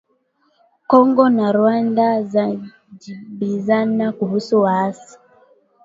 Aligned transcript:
Kongo 0.87 1.23
na 1.37 1.47
Rwanda 1.51 2.21
zajibizana 2.23 4.11
kuhusu 4.11 4.61
waasi 4.61 5.17